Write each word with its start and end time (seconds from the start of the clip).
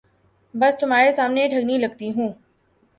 بس 0.53 0.73
تمہارے 0.79 1.11
سامنے 1.11 1.47
ٹھگنی 1.47 1.77
لگتی 1.77 2.11
ہوں۔ 2.11 2.29